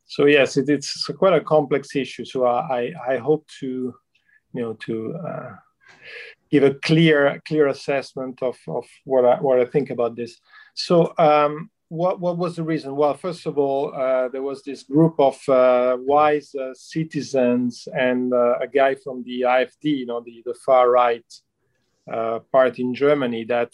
So 0.06 0.26
yes, 0.26 0.58
it, 0.58 0.70
it's 0.70 1.06
quite 1.18 1.34
a 1.34 1.42
complex 1.42 1.96
issue. 1.96 2.26
So 2.26 2.46
I, 2.46 2.94
I 3.08 3.18
hope 3.18 3.48
to, 3.62 3.96
you 4.54 4.62
know, 4.62 4.74
to 4.74 5.16
uh, 5.16 5.56
give 6.52 6.64
a 6.64 6.76
clear 6.76 7.42
clear 7.48 7.68
assessment 7.68 8.44
of, 8.44 8.56
of 8.68 8.86
what 9.06 9.26
I 9.26 9.42
what 9.42 9.60
I 9.60 9.66
think 9.66 9.90
about 9.90 10.16
this. 10.16 10.40
So 10.76 11.14
um, 11.18 11.72
what, 11.90 12.20
what 12.20 12.38
was 12.38 12.56
the 12.56 12.64
reason? 12.64 12.96
Well, 12.96 13.14
first 13.14 13.46
of 13.46 13.58
all, 13.58 13.94
uh, 13.94 14.28
there 14.30 14.42
was 14.42 14.64
this 14.64 14.84
group 14.84 15.16
of 15.20 15.38
uh, 15.48 15.98
wise 16.00 16.54
uh, 16.56 16.74
citizens 16.74 17.88
and 17.94 18.34
uh, 18.34 18.60
a 18.60 18.68
guy 18.68 18.96
from 18.96 19.24
the 19.24 19.42
AfD, 19.42 19.84
you 19.84 20.06
know, 20.06 20.22
the, 20.22 20.42
the 20.46 20.54
far 20.54 20.90
right 20.90 21.26
uh, 22.12 22.40
party 22.52 22.82
in 22.84 22.96
Germany, 22.96 23.46
that 23.46 23.74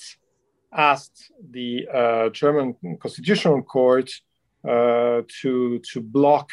asked 0.73 1.31
the 1.51 1.87
uh, 1.87 2.29
German 2.29 2.75
Constitutional 2.99 3.61
Court 3.63 4.11
to 4.63 5.79
to 5.79 6.01
block 6.01 6.49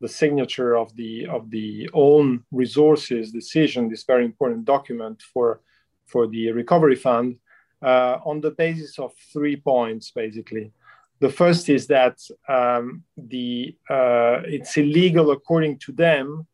the 0.00 0.08
signature 0.08 0.74
of 0.74 0.96
the 0.96 1.26
of 1.26 1.50
the 1.50 1.88
own 1.92 2.42
resources 2.50 3.30
decision, 3.30 3.88
this 3.88 4.04
very 4.04 4.24
important 4.24 4.64
document 4.64 5.22
for 5.32 5.60
for 6.06 6.26
the 6.26 6.50
recovery 6.50 6.96
fund, 6.96 7.36
on 7.82 8.40
the 8.40 8.50
basis 8.50 8.98
of 8.98 9.12
three 9.32 9.56
points, 9.56 10.10
basically. 10.10 10.72
The 11.22 11.30
first 11.30 11.68
is 11.68 11.86
that 11.86 12.18
um, 12.48 13.04
the 13.16 13.76
uh, 13.88 14.42
it's 14.44 14.76
illegal 14.76 15.30
according 15.30 15.78
to 15.84 15.92
them 15.92 16.48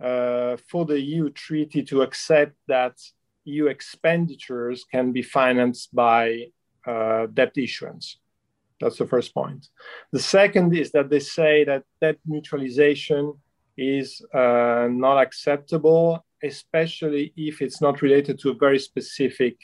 uh, 0.00 0.56
for 0.68 0.84
the 0.86 1.00
EU 1.00 1.30
treaty 1.30 1.82
to 1.90 2.02
accept 2.02 2.54
that 2.68 2.96
EU 3.44 3.66
expenditures 3.66 4.84
can 4.84 5.10
be 5.10 5.22
financed 5.22 5.92
by 5.92 6.44
uh, 6.86 7.26
debt 7.26 7.58
issuance. 7.58 8.20
That's 8.80 8.98
the 8.98 9.06
first 9.06 9.34
point. 9.34 9.66
The 10.12 10.20
second 10.20 10.76
is 10.76 10.92
that 10.92 11.10
they 11.10 11.18
say 11.18 11.64
that 11.64 11.82
debt 12.00 12.18
mutualization 12.24 13.36
is 13.76 14.24
uh, 14.32 14.86
not 14.92 15.18
acceptable, 15.20 16.24
especially 16.40 17.32
if 17.36 17.60
it's 17.60 17.80
not 17.80 18.00
related 18.00 18.38
to 18.42 18.50
a 18.50 18.54
very 18.54 18.78
specific 18.78 19.56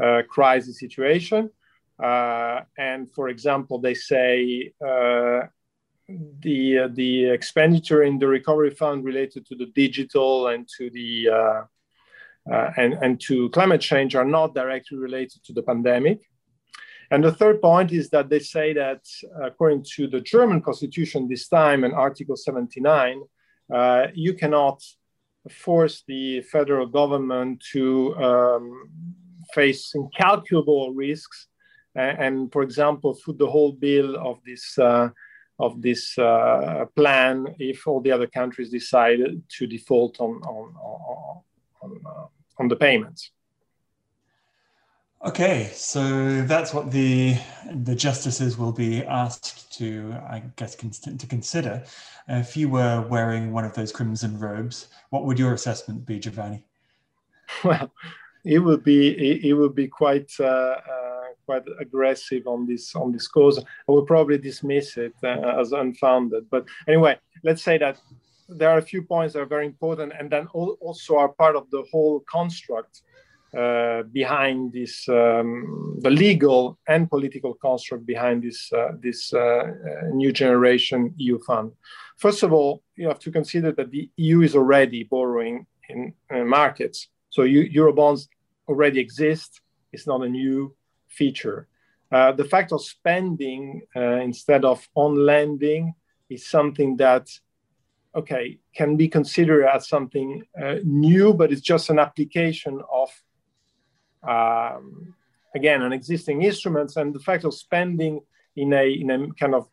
uh, 0.00 0.22
crisis 0.28 0.78
situation. 0.78 1.50
Uh, 2.02 2.60
and 2.78 3.10
for 3.12 3.28
example, 3.28 3.78
they 3.78 3.94
say 3.94 4.72
uh, 4.84 5.40
the 6.40 6.78
uh, 6.78 6.88
the 6.92 7.26
expenditure 7.30 8.02
in 8.02 8.18
the 8.18 8.26
recovery 8.26 8.70
fund 8.70 9.04
related 9.04 9.46
to 9.46 9.54
the 9.54 9.66
digital 9.66 10.48
and 10.48 10.68
to 10.76 10.90
the 10.90 11.28
uh, 11.28 11.62
uh, 12.50 12.70
and, 12.76 12.94
and 13.02 13.20
to 13.20 13.50
climate 13.50 13.80
change 13.80 14.14
are 14.14 14.24
not 14.24 14.54
directly 14.54 14.98
related 14.98 15.44
to 15.44 15.52
the 15.52 15.62
pandemic. 15.62 16.20
And 17.10 17.22
the 17.22 17.32
third 17.32 17.60
point 17.60 17.92
is 17.92 18.08
that 18.10 18.30
they 18.30 18.38
say 18.38 18.72
that 18.72 19.04
according 19.42 19.84
to 19.96 20.06
the 20.06 20.20
German 20.20 20.62
constitution 20.62 21.28
this 21.28 21.48
time 21.48 21.84
and 21.84 21.92
Article 21.92 22.36
79, 22.36 23.22
uh, 23.72 24.06
you 24.14 24.34
cannot 24.34 24.82
force 25.50 26.02
the 26.06 26.40
federal 26.42 26.86
government 26.86 27.62
to 27.72 28.14
um, 28.16 28.90
face 29.52 29.92
incalculable 29.94 30.94
risks 30.94 31.48
and, 31.94 32.52
for 32.52 32.62
example, 32.62 33.14
foot 33.14 33.38
the 33.38 33.50
whole 33.50 33.72
bill 33.72 34.16
of 34.16 34.38
this 34.44 34.78
uh, 34.78 35.10
of 35.58 35.82
this 35.82 36.18
uh, 36.18 36.86
plan 36.96 37.54
if 37.58 37.86
all 37.86 38.00
the 38.00 38.12
other 38.12 38.26
countries 38.26 38.70
decide 38.70 39.20
to 39.48 39.66
default 39.66 40.20
on 40.20 40.40
on 40.42 40.74
on, 40.76 41.42
on, 41.82 42.00
uh, 42.06 42.26
on 42.58 42.68
the 42.68 42.76
payments. 42.76 43.30
Okay, 45.22 45.70
so 45.74 46.40
that's 46.42 46.72
what 46.72 46.90
the 46.90 47.36
the 47.74 47.94
justices 47.94 48.56
will 48.56 48.72
be 48.72 49.04
asked 49.04 49.70
to, 49.76 50.14
I 50.26 50.42
guess, 50.56 50.74
to 50.76 51.26
consider. 51.26 51.82
If 52.26 52.56
you 52.56 52.70
were 52.70 53.06
wearing 53.06 53.52
one 53.52 53.66
of 53.66 53.74
those 53.74 53.92
crimson 53.92 54.38
robes, 54.38 54.88
what 55.10 55.26
would 55.26 55.38
your 55.38 55.52
assessment 55.52 56.06
be, 56.06 56.18
Giovanni? 56.18 56.64
Well, 57.64 57.90
it 58.44 58.60
would 58.60 58.84
be 58.84 59.08
it, 59.08 59.44
it 59.44 59.54
would 59.54 59.74
be 59.74 59.88
quite 59.88 60.30
uh 60.38 60.76
quite 61.50 61.66
aggressive 61.80 62.44
on 62.46 62.60
this 62.70 62.94
on 62.94 63.08
this 63.14 63.26
cause. 63.34 63.58
I 63.58 63.92
will 63.92 64.06
probably 64.12 64.38
dismiss 64.38 64.96
it 65.06 65.16
uh, 65.24 65.60
as 65.60 65.72
unfounded. 65.72 66.42
But 66.54 66.62
anyway, 66.86 67.14
let's 67.42 67.62
say 67.68 67.76
that 67.78 67.96
there 68.58 68.70
are 68.70 68.78
a 68.78 68.90
few 68.92 69.02
points 69.02 69.32
that 69.32 69.42
are 69.44 69.52
very 69.56 69.66
important, 69.66 70.12
and 70.18 70.30
then 70.30 70.46
also 70.88 71.16
are 71.22 71.30
part 71.42 71.56
of 71.56 71.64
the 71.74 71.82
whole 71.90 72.20
construct 72.36 73.02
uh, 73.62 74.02
behind 74.20 74.72
this, 74.72 75.08
um, 75.08 75.98
the 76.04 76.10
legal 76.10 76.78
and 76.86 77.10
political 77.14 77.52
construct 77.54 78.04
behind 78.06 78.36
this 78.46 78.60
uh, 78.72 78.92
this 79.06 79.20
uh, 79.32 79.40
uh 79.40 79.64
new 80.22 80.32
generation 80.42 81.00
EU 81.16 81.36
fund. 81.48 81.72
First 82.24 82.40
of 82.46 82.50
all, 82.52 82.72
you 83.00 83.08
have 83.08 83.22
to 83.26 83.30
consider 83.38 83.70
that 83.72 83.90
the 83.90 84.04
EU 84.24 84.38
is 84.48 84.54
already 84.54 85.00
borrowing 85.14 85.66
in 85.88 86.14
markets, 86.58 86.98
so 87.34 87.40
you, 87.42 87.60
Eurobonds 87.78 88.28
already 88.68 89.00
exist. 89.00 89.50
It's 89.92 90.06
not 90.06 90.22
a 90.22 90.28
new 90.28 90.72
feature. 91.10 91.68
Uh, 92.12 92.32
the 92.32 92.44
fact 92.44 92.72
of 92.72 92.82
spending 92.82 93.82
uh, 93.94 94.20
instead 94.20 94.64
of 94.64 94.88
on 94.94 95.14
lending 95.14 95.94
is 96.28 96.46
something 96.46 96.96
that, 96.96 97.28
okay, 98.14 98.58
can 98.74 98.96
be 98.96 99.08
considered 99.08 99.66
as 99.66 99.88
something 99.88 100.42
uh, 100.60 100.76
new, 100.84 101.32
but 101.32 101.52
it's 101.52 101.60
just 101.60 101.90
an 101.90 101.98
application 101.98 102.80
of, 102.92 103.10
um, 104.28 105.14
again, 105.54 105.82
an 105.82 105.92
existing 105.92 106.42
instruments. 106.42 106.96
And 106.96 107.14
the 107.14 107.20
fact 107.20 107.44
of 107.44 107.54
spending 107.54 108.20
in 108.56 108.72
a, 108.72 108.92
in 108.92 109.10
a 109.10 109.32
kind 109.34 109.54
of 109.54 109.68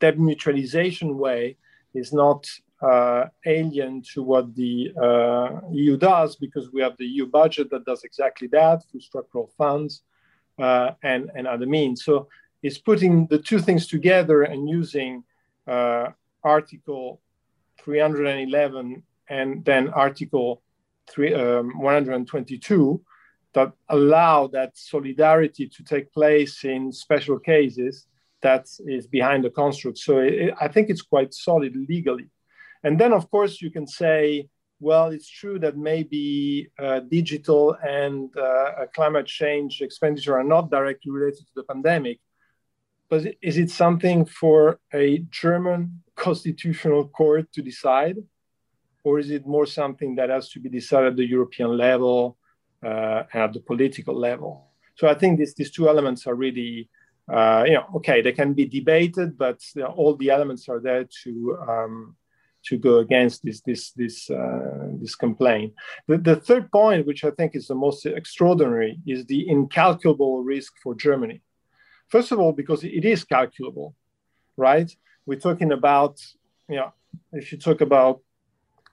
debt 0.00 0.18
mutualization 0.18 1.14
way 1.14 1.56
is 1.94 2.12
not 2.12 2.48
uh, 2.82 3.26
alien 3.46 4.02
to 4.02 4.22
what 4.22 4.54
the 4.54 4.92
uh, 5.00 5.60
EU 5.72 5.96
does 5.96 6.36
because 6.36 6.72
we 6.72 6.80
have 6.80 6.96
the 6.96 7.06
EU 7.06 7.26
budget 7.26 7.70
that 7.70 7.84
does 7.84 8.04
exactly 8.04 8.48
that 8.48 8.82
through 8.88 9.00
structural 9.00 9.50
funds 9.58 10.02
and, 10.58 11.30
and 11.34 11.46
other 11.46 11.66
means. 11.66 12.04
So 12.04 12.28
it's 12.62 12.78
putting 12.78 13.26
the 13.26 13.38
two 13.38 13.60
things 13.60 13.86
together 13.86 14.42
and 14.42 14.68
using 14.68 15.24
uh, 15.66 16.08
Article 16.42 17.20
311 17.80 19.02
and 19.28 19.64
then 19.64 19.88
Article 19.90 20.62
three, 21.08 21.34
um, 21.34 21.78
122 21.78 23.00
that 23.54 23.72
allow 23.88 24.46
that 24.48 24.76
solidarity 24.76 25.68
to 25.68 25.82
take 25.82 26.12
place 26.12 26.64
in 26.64 26.92
special 26.92 27.38
cases 27.38 28.06
that 28.40 28.66
is 28.86 29.06
behind 29.06 29.44
the 29.44 29.50
construct. 29.50 29.98
So 29.98 30.18
it, 30.18 30.54
I 30.60 30.68
think 30.68 30.90
it's 30.90 31.02
quite 31.02 31.34
solid 31.34 31.74
legally. 31.88 32.28
And 32.84 32.98
then, 32.98 33.12
of 33.12 33.30
course, 33.30 33.60
you 33.60 33.70
can 33.70 33.86
say 33.86 34.48
well, 34.80 35.08
it's 35.08 35.28
true 35.28 35.58
that 35.58 35.76
maybe 35.76 36.70
uh, 36.78 37.00
digital 37.00 37.76
and 37.82 38.30
uh, 38.36 38.86
climate 38.94 39.26
change 39.26 39.82
expenditure 39.82 40.38
are 40.38 40.44
not 40.44 40.70
directly 40.70 41.10
related 41.10 41.46
to 41.46 41.52
the 41.56 41.64
pandemic. 41.64 42.20
But 43.08 43.34
is 43.42 43.58
it 43.58 43.70
something 43.70 44.24
for 44.24 44.78
a 44.92 45.18
German 45.30 46.02
constitutional 46.14 47.08
court 47.08 47.50
to 47.52 47.62
decide? 47.62 48.18
Or 49.02 49.18
is 49.18 49.30
it 49.30 49.46
more 49.46 49.66
something 49.66 50.14
that 50.16 50.30
has 50.30 50.50
to 50.50 50.60
be 50.60 50.68
decided 50.68 51.12
at 51.12 51.16
the 51.16 51.28
European 51.28 51.76
level 51.76 52.36
uh, 52.84 53.22
and 53.32 53.42
at 53.42 53.52
the 53.54 53.60
political 53.60 54.14
level? 54.14 54.66
So 54.94 55.08
I 55.08 55.14
think 55.14 55.38
this, 55.38 55.54
these 55.54 55.70
two 55.70 55.88
elements 55.88 56.26
are 56.26 56.34
really, 56.34 56.88
uh, 57.32 57.64
you 57.66 57.74
know, 57.74 57.86
okay, 57.96 58.20
they 58.20 58.32
can 58.32 58.52
be 58.52 58.66
debated, 58.66 59.38
but 59.38 59.60
you 59.74 59.82
know, 59.82 59.88
all 59.88 60.14
the 60.14 60.30
elements 60.30 60.68
are 60.68 60.80
there 60.80 61.06
to 61.24 61.58
um, 61.66 62.16
to 62.68 62.76
go 62.76 62.98
against 62.98 63.44
this 63.44 63.60
this 63.62 63.92
this 63.92 64.30
uh, 64.30 64.88
this 65.00 65.14
complaint. 65.14 65.74
The, 66.06 66.18
the 66.18 66.36
third 66.36 66.70
point, 66.70 67.06
which 67.06 67.24
I 67.24 67.30
think 67.30 67.54
is 67.54 67.66
the 67.68 67.74
most 67.74 68.04
extraordinary, 68.06 68.98
is 69.06 69.24
the 69.26 69.48
incalculable 69.48 70.42
risk 70.42 70.74
for 70.82 70.94
Germany. 70.94 71.40
First 72.08 72.32
of 72.32 72.38
all, 72.38 72.52
because 72.52 72.84
it 72.84 73.04
is 73.04 73.24
calculable, 73.24 73.94
right? 74.56 74.90
We're 75.26 75.44
talking 75.48 75.72
about 75.72 76.14
you 76.68 76.76
know 76.76 76.92
if 77.32 77.52
you 77.52 77.58
talk 77.58 77.80
about 77.80 78.20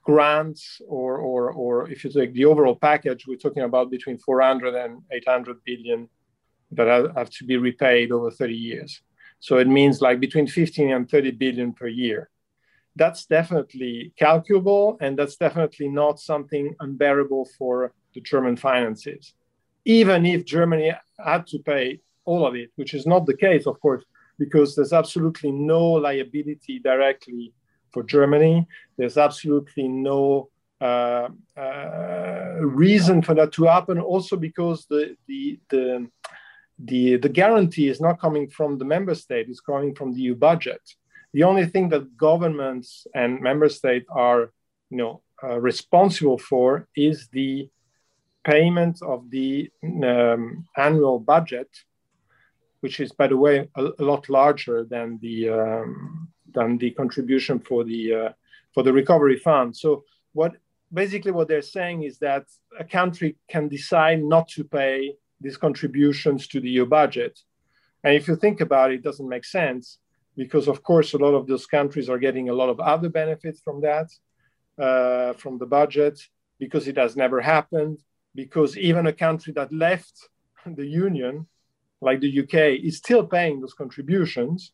grants 0.02 0.80
or 0.86 1.18
or 1.18 1.52
or 1.52 1.90
if 1.90 2.04
you 2.04 2.10
take 2.10 2.32
the 2.32 2.46
overall 2.46 2.76
package, 2.76 3.26
we're 3.26 3.44
talking 3.46 3.64
about 3.64 3.90
between 3.90 4.18
400 4.18 4.74
and 4.74 5.02
800 5.10 5.64
billion 5.64 6.08
that 6.72 7.12
have 7.16 7.30
to 7.30 7.44
be 7.44 7.56
repaid 7.56 8.10
over 8.10 8.30
30 8.30 8.54
years. 8.54 9.02
So 9.38 9.58
it 9.58 9.68
means 9.68 10.00
like 10.00 10.18
between 10.18 10.46
15 10.46 10.92
and 10.92 11.08
30 11.08 11.30
billion 11.32 11.72
per 11.72 11.86
year 11.86 12.30
that's 12.96 13.26
definitely 13.26 14.12
calculable 14.18 14.96
and 15.00 15.18
that's 15.18 15.36
definitely 15.36 15.88
not 15.88 16.18
something 16.18 16.74
unbearable 16.80 17.48
for 17.58 17.92
the 18.14 18.20
German 18.20 18.56
finances. 18.56 19.34
Even 19.84 20.26
if 20.26 20.44
Germany 20.44 20.92
had 21.24 21.46
to 21.48 21.58
pay 21.58 22.00
all 22.24 22.46
of 22.46 22.54
it, 22.56 22.70
which 22.76 22.94
is 22.94 23.06
not 23.06 23.26
the 23.26 23.36
case, 23.36 23.66
of 23.66 23.80
course, 23.80 24.04
because 24.38 24.74
there's 24.74 24.92
absolutely 24.92 25.52
no 25.52 25.82
liability 25.92 26.78
directly 26.78 27.52
for 27.92 28.02
Germany. 28.02 28.66
There's 28.96 29.16
absolutely 29.16 29.88
no 29.88 30.48
uh, 30.80 31.28
uh, 31.56 32.56
reason 32.60 33.22
for 33.22 33.34
that 33.34 33.52
to 33.52 33.64
happen. 33.64 33.98
Also, 34.00 34.36
because 34.36 34.86
the 34.86 35.16
the 35.26 35.58
the 35.70 36.10
the, 36.78 37.16
the 37.16 37.28
guarantee 37.30 37.88
is 37.88 38.02
not 38.02 38.20
coming 38.20 38.50
from 38.50 38.76
the 38.76 38.84
member 38.84 39.14
state; 39.14 39.46
it's 39.48 39.60
coming 39.60 39.94
from 39.94 40.12
the 40.12 40.20
EU 40.20 40.34
budget. 40.34 40.82
The 41.36 41.42
only 41.42 41.66
thing 41.66 41.90
that 41.90 42.16
governments 42.16 43.06
and 43.14 43.42
member 43.42 43.68
states 43.68 44.06
are, 44.08 44.54
you 44.88 44.96
know, 44.96 45.20
uh, 45.44 45.60
responsible 45.60 46.38
for 46.38 46.88
is 46.96 47.28
the 47.30 47.68
payment 48.42 49.02
of 49.02 49.28
the 49.28 49.70
um, 49.84 50.64
annual 50.78 51.18
budget, 51.18 51.68
which 52.80 53.00
is, 53.00 53.12
by 53.12 53.26
the 53.26 53.36
way, 53.36 53.68
a, 53.76 53.82
a 53.98 54.02
lot 54.02 54.30
larger 54.30 54.84
than 54.84 55.18
the 55.20 55.50
um, 55.50 56.28
than 56.54 56.78
the 56.78 56.92
contribution 56.92 57.58
for 57.58 57.84
the 57.84 58.02
uh, 58.14 58.32
for 58.72 58.82
the 58.82 58.94
recovery 58.94 59.38
fund. 59.38 59.76
So 59.76 60.04
what 60.32 60.52
basically 60.90 61.32
what 61.32 61.48
they're 61.48 61.74
saying 61.78 62.04
is 62.04 62.16
that 62.20 62.44
a 62.80 62.84
country 62.98 63.36
can 63.46 63.68
decide 63.68 64.24
not 64.24 64.48
to 64.56 64.64
pay 64.64 65.16
these 65.42 65.58
contributions 65.58 66.46
to 66.48 66.60
the 66.60 66.70
EU 66.70 66.86
budget. 66.86 67.38
And 68.04 68.14
if 68.14 68.26
you 68.26 68.36
think 68.36 68.62
about 68.62 68.90
it, 68.90 69.00
it 69.00 69.02
doesn't 69.02 69.28
make 69.28 69.44
sense 69.44 69.98
because, 70.36 70.68
of 70.68 70.82
course, 70.82 71.14
a 71.14 71.18
lot 71.18 71.34
of 71.34 71.46
those 71.46 71.66
countries 71.66 72.08
are 72.08 72.18
getting 72.18 72.48
a 72.48 72.52
lot 72.52 72.68
of 72.68 72.78
other 72.80 73.08
benefits 73.08 73.60
from 73.60 73.80
that, 73.80 74.08
uh, 74.78 75.32
from 75.34 75.58
the 75.58 75.66
budget, 75.66 76.20
because 76.58 76.86
it 76.88 76.96
has 76.98 77.16
never 77.16 77.40
happened. 77.40 77.98
Because 78.34 78.76
even 78.76 79.06
a 79.06 79.12
country 79.12 79.52
that 79.54 79.72
left 79.72 80.28
the 80.66 80.86
union, 80.86 81.46
like 82.00 82.20
the 82.20 82.40
UK, 82.40 82.84
is 82.84 82.98
still 82.98 83.24
paying 83.26 83.60
those 83.60 83.74
contributions. 83.74 84.72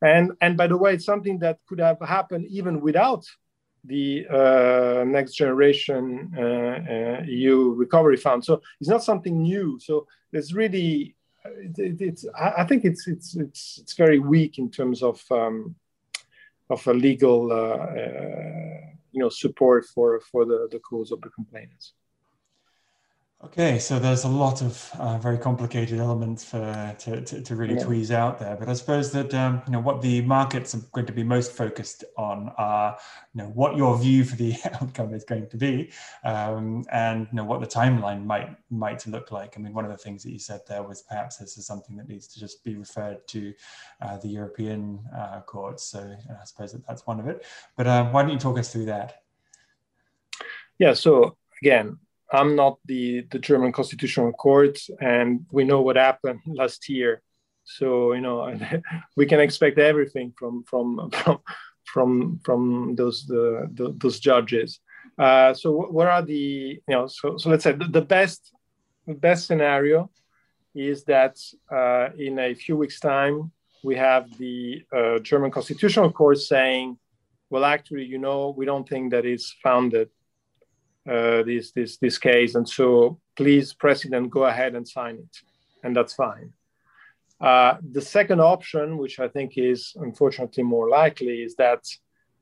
And, 0.00 0.32
and 0.40 0.56
by 0.56 0.68
the 0.68 0.76
way, 0.76 0.94
it's 0.94 1.04
something 1.04 1.40
that 1.40 1.58
could 1.68 1.80
have 1.80 1.98
happened 2.00 2.46
even 2.48 2.80
without 2.80 3.24
the 3.84 4.26
uh, 4.30 5.04
next 5.04 5.34
generation 5.34 6.32
uh, 6.36 6.40
uh, 6.40 7.22
EU 7.26 7.74
recovery 7.74 8.16
fund. 8.16 8.44
So 8.44 8.60
it's 8.80 8.90
not 8.90 9.02
something 9.02 9.42
new. 9.42 9.78
So 9.80 10.06
it's 10.32 10.52
really, 10.52 11.16
it, 11.44 12.00
it's, 12.00 12.26
I 12.38 12.64
think 12.64 12.84
it's, 12.84 13.06
it's, 13.06 13.36
it's, 13.36 13.78
it's 13.82 13.94
very 13.94 14.18
weak 14.18 14.58
in 14.58 14.70
terms 14.70 15.02
of, 15.02 15.22
um, 15.30 15.74
of 16.70 16.86
a 16.86 16.92
legal, 16.92 17.52
uh, 17.52 17.84
uh, 18.00 18.80
you 19.12 19.20
know, 19.20 19.28
support 19.28 19.86
for, 19.86 20.20
for 20.20 20.44
the, 20.44 20.68
the 20.70 20.78
cause 20.80 21.12
of 21.12 21.20
the 21.20 21.30
complainants. 21.30 21.94
Okay, 23.44 23.78
so 23.78 24.00
there's 24.00 24.24
a 24.24 24.28
lot 24.28 24.62
of 24.62 24.90
uh, 24.98 25.16
very 25.16 25.38
complicated 25.38 26.00
elements 26.00 26.42
for 26.42 26.96
to, 26.98 27.20
to, 27.20 27.40
to 27.40 27.54
really 27.54 27.76
yeah. 27.76 27.84
tweeze 27.84 28.10
out 28.10 28.40
there, 28.40 28.56
but 28.56 28.68
I 28.68 28.72
suppose 28.72 29.12
that 29.12 29.32
um, 29.32 29.62
you 29.64 29.72
know 29.72 29.78
what 29.78 30.02
the 30.02 30.22
markets 30.22 30.74
are 30.74 30.80
going 30.90 31.06
to 31.06 31.12
be 31.12 31.22
most 31.22 31.52
focused 31.52 32.02
on 32.16 32.52
are 32.58 32.98
you 33.32 33.40
know 33.40 33.48
what 33.50 33.76
your 33.76 33.96
view 33.96 34.24
for 34.24 34.34
the 34.34 34.56
outcome 34.82 35.14
is 35.14 35.22
going 35.22 35.48
to 35.50 35.56
be, 35.56 35.92
um, 36.24 36.84
and 36.90 37.28
you 37.30 37.36
know 37.36 37.44
what 37.44 37.60
the 37.60 37.66
timeline 37.68 38.24
might 38.24 38.56
might 38.70 39.06
look 39.06 39.30
like. 39.30 39.54
I 39.56 39.60
mean, 39.60 39.72
one 39.72 39.84
of 39.84 39.92
the 39.92 39.98
things 39.98 40.24
that 40.24 40.32
you 40.32 40.40
said 40.40 40.62
there 40.66 40.82
was 40.82 41.02
perhaps 41.02 41.36
this 41.36 41.56
is 41.56 41.64
something 41.64 41.96
that 41.98 42.08
needs 42.08 42.26
to 42.26 42.40
just 42.40 42.64
be 42.64 42.74
referred 42.74 43.24
to 43.28 43.54
uh, 44.02 44.16
the 44.16 44.28
European 44.28 44.98
uh, 45.16 45.42
courts. 45.42 45.84
So 45.84 46.00
I 46.28 46.44
suppose 46.44 46.72
that 46.72 46.84
that's 46.88 47.06
one 47.06 47.20
of 47.20 47.28
it. 47.28 47.46
But 47.76 47.86
uh, 47.86 48.06
why 48.10 48.22
don't 48.22 48.32
you 48.32 48.38
talk 48.38 48.58
us 48.58 48.72
through 48.72 48.86
that? 48.86 49.22
Yeah. 50.80 50.94
So 50.94 51.36
again, 51.62 51.98
I'm 52.30 52.56
not 52.56 52.78
the, 52.84 53.26
the 53.30 53.38
German 53.38 53.72
Constitutional 53.72 54.32
Court, 54.32 54.78
and 55.00 55.46
we 55.50 55.64
know 55.64 55.80
what 55.80 55.96
happened 55.96 56.40
last 56.46 56.88
year. 56.88 57.22
So 57.64 58.12
you 58.12 58.20
know, 58.20 58.58
we 59.16 59.26
can 59.26 59.40
expect 59.40 59.78
everything 59.78 60.32
from 60.38 60.64
from 60.64 61.10
from 61.12 61.40
from 61.84 62.40
from 62.44 62.94
those 62.96 63.26
the, 63.26 63.68
the 63.72 63.94
those 63.96 64.20
judges. 64.20 64.80
Uh, 65.18 65.52
so 65.52 65.72
what 65.72 66.06
are 66.06 66.22
the 66.22 66.80
you 66.86 66.94
know? 66.94 67.06
So 67.06 67.36
so 67.36 67.50
let's 67.50 67.64
say 67.64 67.72
the, 67.72 67.86
the 67.86 68.02
best 68.02 68.52
the 69.06 69.14
best 69.14 69.46
scenario 69.46 70.10
is 70.74 71.04
that 71.04 71.36
uh, 71.70 72.08
in 72.18 72.38
a 72.38 72.54
few 72.54 72.76
weeks' 72.76 73.00
time 73.00 73.50
we 73.82 73.96
have 73.96 74.36
the 74.38 74.82
uh, 74.92 75.18
German 75.20 75.50
Constitutional 75.50 76.12
Court 76.12 76.38
saying, 76.38 76.98
well, 77.50 77.64
actually, 77.64 78.04
you 78.04 78.18
know, 78.18 78.54
we 78.56 78.66
don't 78.66 78.88
think 78.88 79.12
that 79.12 79.24
it's 79.24 79.54
founded 79.62 80.10
uh, 81.08 81.42
this 81.42 81.72
this 81.72 81.96
this 81.98 82.18
case, 82.18 82.54
and 82.54 82.68
so 82.68 83.18
please, 83.36 83.72
President, 83.72 84.30
go 84.30 84.44
ahead 84.44 84.74
and 84.74 84.86
sign 84.86 85.16
it, 85.16 85.36
and 85.82 85.96
that's 85.96 86.14
fine. 86.14 86.52
Uh, 87.40 87.76
the 87.92 88.00
second 88.00 88.40
option, 88.40 88.98
which 88.98 89.20
I 89.20 89.28
think 89.28 89.56
is 89.56 89.94
unfortunately 89.96 90.64
more 90.64 90.88
likely, 90.88 91.42
is 91.42 91.54
that 91.56 91.84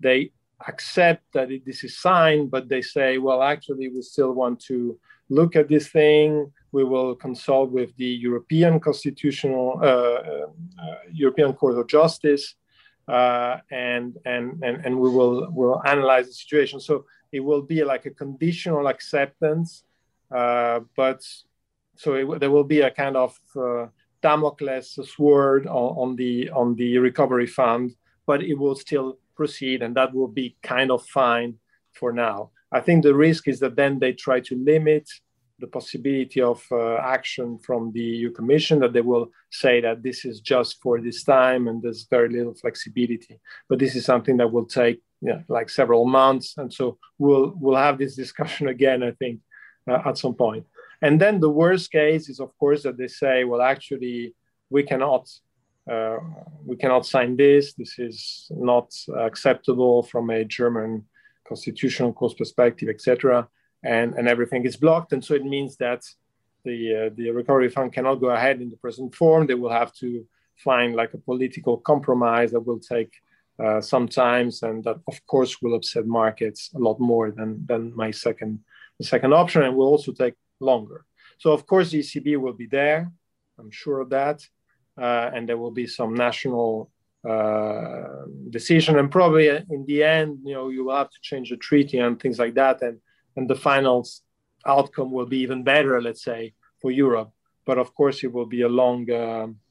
they 0.00 0.32
accept 0.66 1.22
that 1.34 1.50
it, 1.50 1.64
this 1.66 1.84
is 1.84 1.98
signed, 1.98 2.50
but 2.50 2.68
they 2.68 2.82
say, 2.82 3.18
well, 3.18 3.42
actually, 3.42 3.88
we 3.88 4.00
still 4.02 4.32
want 4.32 4.58
to 4.60 4.98
look 5.28 5.54
at 5.54 5.68
this 5.68 5.88
thing. 5.88 6.50
We 6.72 6.84
will 6.84 7.14
consult 7.14 7.70
with 7.70 7.94
the 7.96 8.06
European 8.06 8.80
Constitutional 8.80 9.78
uh, 9.82 9.86
uh, 9.86 10.46
European 11.12 11.52
Court 11.52 11.78
of 11.78 11.88
Justice, 11.88 12.54
uh, 13.08 13.58
and 13.70 14.16
and 14.24 14.62
and 14.62 14.84
and 14.84 14.98
we 14.98 15.10
will 15.10 15.50
will 15.50 15.82
analyze 15.84 16.26
the 16.26 16.32
situation. 16.32 16.80
So 16.80 17.04
it 17.32 17.40
will 17.40 17.62
be 17.62 17.84
like 17.84 18.06
a 18.06 18.10
conditional 18.10 18.86
acceptance, 18.86 19.84
uh, 20.34 20.80
but 20.96 21.22
so 21.96 22.14
it, 22.14 22.40
there 22.40 22.50
will 22.50 22.64
be 22.64 22.80
a 22.80 22.90
kind 22.90 23.16
of 23.16 23.38
uh, 23.56 23.86
Damocles 24.22 24.98
sword 25.14 25.66
on, 25.66 26.10
on, 26.10 26.16
the 26.16 26.50
on 26.50 26.74
the 26.74 26.98
recovery 26.98 27.46
fund, 27.46 27.94
but 28.26 28.42
it 28.42 28.54
will 28.54 28.74
still 28.74 29.18
proceed, 29.34 29.82
and 29.82 29.94
that 29.96 30.14
will 30.14 30.28
be 30.28 30.56
kind 30.62 30.90
of 30.90 31.04
fine 31.06 31.54
for 31.92 32.12
now. 32.12 32.50
I 32.72 32.80
think 32.80 33.02
the 33.02 33.14
risk 33.14 33.46
is 33.48 33.60
that 33.60 33.76
then 33.76 33.98
they 33.98 34.12
try 34.12 34.40
to 34.40 34.56
limit 34.56 35.08
the 35.58 35.66
possibility 35.66 36.42
of 36.42 36.62
uh, 36.70 36.96
action 36.96 37.58
from 37.58 37.92
the 37.92 38.02
EU 38.02 38.30
Commission, 38.30 38.78
that 38.80 38.92
they 38.92 39.00
will 39.00 39.30
say 39.50 39.80
that 39.80 40.02
this 40.02 40.24
is 40.24 40.40
just 40.40 40.82
for 40.82 41.00
this 41.00 41.24
time 41.24 41.68
and 41.68 41.82
there's 41.82 42.06
very 42.10 42.28
little 42.28 42.54
flexibility. 42.54 43.40
But 43.68 43.78
this 43.78 43.94
is 43.94 44.04
something 44.04 44.36
that 44.36 44.52
will 44.52 44.66
take 44.66 45.00
yeah, 45.26 45.40
like 45.48 45.68
several 45.68 46.04
months. 46.06 46.54
And 46.56 46.72
so 46.72 46.98
we'll 47.18 47.52
we'll 47.60 47.84
have 47.86 47.98
this 47.98 48.14
discussion 48.14 48.68
again, 48.76 49.02
I 49.02 49.10
think, 49.10 49.40
uh, 49.90 50.00
at 50.06 50.18
some 50.18 50.34
point. 50.34 50.64
And 51.02 51.20
then 51.20 51.40
the 51.40 51.50
worst 51.50 51.90
case 51.90 52.28
is, 52.28 52.40
of 52.40 52.56
course, 52.58 52.84
that 52.84 52.96
they 52.96 53.08
say, 53.08 53.44
well, 53.44 53.60
actually, 53.60 54.34
we 54.70 54.82
cannot 54.84 55.28
uh, 55.90 56.18
we 56.64 56.76
cannot 56.76 57.06
sign 57.06 57.36
this. 57.36 57.74
This 57.74 57.98
is 57.98 58.46
not 58.50 58.88
acceptable 59.28 60.02
from 60.02 60.30
a 60.30 60.44
German 60.44 61.04
constitutional 61.46 62.12
court 62.12 62.38
perspective, 62.38 62.88
etc. 62.88 63.48
And 63.82 64.14
and 64.14 64.28
everything 64.28 64.64
is 64.64 64.76
blocked. 64.76 65.12
And 65.12 65.24
so 65.24 65.34
it 65.34 65.44
means 65.44 65.76
that 65.78 66.02
the 66.64 66.78
uh, 67.00 67.10
the 67.18 67.30
recovery 67.30 67.68
fund 67.68 67.92
cannot 67.92 68.16
go 68.24 68.30
ahead 68.30 68.60
in 68.62 68.70
the 68.70 68.82
present 68.84 69.14
form. 69.14 69.46
They 69.46 69.60
will 69.62 69.76
have 69.82 69.92
to 70.02 70.08
find 70.68 70.94
like 70.94 71.14
a 71.14 71.18
political 71.30 71.76
compromise 71.78 72.52
that 72.52 72.66
will 72.68 72.80
take 72.80 73.12
uh, 73.62 73.80
sometimes, 73.80 74.62
and 74.62 74.84
that 74.84 74.98
of 75.08 75.26
course 75.26 75.62
will 75.62 75.74
upset 75.74 76.06
markets 76.06 76.70
a 76.74 76.78
lot 76.78 77.00
more 77.00 77.30
than 77.30 77.64
than 77.66 77.94
my 77.96 78.10
second 78.10 78.60
the 78.98 79.04
second 79.04 79.32
option, 79.32 79.62
and 79.62 79.76
will 79.76 79.86
also 79.86 80.12
take 80.12 80.34
longer. 80.60 81.04
So 81.38 81.52
of 81.52 81.66
course 81.66 81.90
the 81.90 82.00
ECB 82.00 82.38
will 82.38 82.54
be 82.54 82.66
there, 82.66 83.10
I'm 83.58 83.70
sure 83.70 84.00
of 84.00 84.10
that, 84.10 84.46
uh, 85.00 85.30
and 85.34 85.48
there 85.48 85.58
will 85.58 85.70
be 85.70 85.86
some 85.86 86.14
national 86.14 86.90
uh, 87.28 88.24
decision, 88.50 88.98
and 88.98 89.10
probably 89.10 89.48
in 89.48 89.84
the 89.86 90.02
end, 90.02 90.38
you 90.44 90.54
know, 90.54 90.68
you 90.68 90.84
will 90.84 90.96
have 90.96 91.10
to 91.10 91.20
change 91.22 91.50
the 91.50 91.56
treaty 91.56 91.98
and 91.98 92.20
things 92.20 92.38
like 92.38 92.54
that, 92.54 92.82
and 92.82 92.98
and 93.36 93.48
the 93.48 93.56
final 93.56 94.06
outcome 94.64 95.10
will 95.12 95.26
be 95.26 95.38
even 95.38 95.62
better, 95.62 96.00
let's 96.00 96.22
say, 96.22 96.54
for 96.80 96.90
Europe. 96.90 97.30
But 97.64 97.78
of 97.78 97.94
course, 97.94 98.22
it 98.24 98.32
will 98.32 98.46
be 98.46 98.62
a 98.62 98.68
long. 98.68 99.10
Um, 99.10 99.50
uh, 99.50 99.65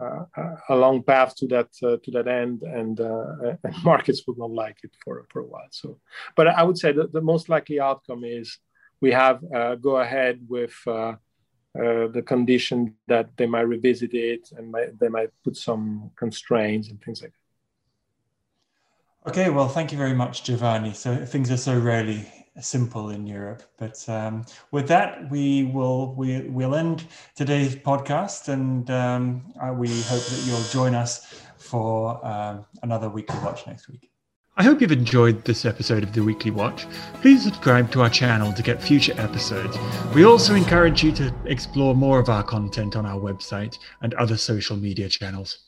a 0.00 0.76
long 0.76 1.02
path 1.02 1.34
to 1.36 1.46
that 1.48 1.68
uh, 1.82 1.96
to 2.04 2.10
that 2.12 2.28
end, 2.28 2.62
and, 2.62 3.00
uh, 3.00 3.56
and, 3.64 3.74
markets 3.84 4.22
would 4.26 4.38
not 4.38 4.50
like 4.50 4.78
it 4.84 4.90
for 5.04 5.26
for 5.30 5.40
a 5.40 5.46
while. 5.46 5.68
So, 5.70 5.98
but 6.36 6.46
I 6.48 6.62
would 6.62 6.78
say 6.78 6.92
that 6.92 7.12
the 7.12 7.20
most 7.20 7.48
likely 7.48 7.80
outcome 7.80 8.24
is 8.24 8.58
we 9.00 9.12
have 9.12 9.42
go 9.80 9.96
ahead 9.96 10.40
with. 10.48 10.74
Uh, 10.86 12.08
the 12.12 12.22
condition 12.26 12.96
that 13.06 13.28
they 13.36 13.46
might 13.46 13.60
revisit 13.60 14.12
it 14.12 14.48
and 14.56 14.72
might, 14.72 14.98
they 14.98 15.08
might 15.08 15.28
put 15.44 15.54
some 15.54 16.10
constraints 16.16 16.88
and 16.88 17.00
things 17.00 17.22
like 17.22 17.30
that. 19.24 19.30
Okay, 19.30 19.50
well, 19.50 19.68
thank 19.68 19.92
you 19.92 19.98
very 19.98 20.14
much, 20.14 20.42
Giovanni. 20.42 20.92
So 20.92 21.14
things 21.24 21.52
are 21.52 21.56
so 21.56 21.78
rarely 21.78 22.26
simple 22.60 23.10
in 23.10 23.26
Europe. 23.26 23.62
But 23.76 24.06
um, 24.08 24.44
with 24.70 24.88
that, 24.88 25.30
we 25.30 25.64
will 25.64 26.14
we, 26.14 26.42
will 26.48 26.74
end 26.74 27.04
today's 27.34 27.76
podcast, 27.76 28.48
and 28.48 28.90
um, 28.90 29.52
we 29.76 29.88
hope 30.02 30.24
that 30.24 30.42
you'll 30.46 30.68
join 30.70 30.94
us 30.94 31.42
for 31.58 32.24
um, 32.26 32.64
another 32.82 33.08
weekly 33.08 33.38
watch 33.40 33.66
next 33.66 33.88
week. 33.88 34.10
I 34.60 34.64
hope 34.64 34.80
you've 34.80 34.90
enjoyed 34.90 35.44
this 35.44 35.64
episode 35.64 36.02
of 36.02 36.12
the 36.12 36.24
Weekly 36.24 36.50
Watch. 36.50 36.84
Please 37.20 37.44
subscribe 37.44 37.92
to 37.92 38.02
our 38.02 38.10
channel 38.10 38.52
to 38.52 38.60
get 38.60 38.82
future 38.82 39.14
episodes. 39.16 39.78
We 40.16 40.24
also 40.24 40.56
encourage 40.56 41.04
you 41.04 41.12
to 41.12 41.32
explore 41.44 41.94
more 41.94 42.18
of 42.18 42.28
our 42.28 42.42
content 42.42 42.96
on 42.96 43.06
our 43.06 43.20
website 43.20 43.78
and 44.02 44.14
other 44.14 44.36
social 44.36 44.76
media 44.76 45.08
channels. 45.08 45.67